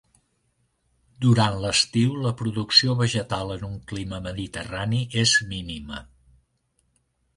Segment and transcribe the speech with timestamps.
[1.25, 6.01] Durant l'estiu la producció vegetal en un clima mediterrani és mínima.